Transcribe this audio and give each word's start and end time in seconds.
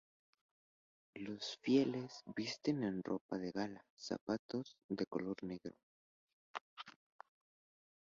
Los 1.13 1.59
fieles 1.61 2.23
visten 2.35 2.83
en 2.83 3.03
ropa 3.03 3.37
de 3.37 3.51
gala, 3.51 3.85
zapatos 3.95 4.75
de 4.89 5.05
color 5.05 5.37
negro. 5.43 5.75